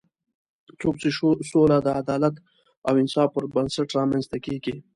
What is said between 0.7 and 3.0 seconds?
ځکه چې سوله د عدالت او